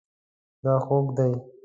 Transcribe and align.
دا 0.63 0.75
خوږ 0.85 1.07
دی 1.17 1.31